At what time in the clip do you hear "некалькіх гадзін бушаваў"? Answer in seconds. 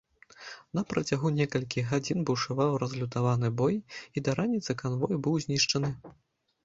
1.39-2.79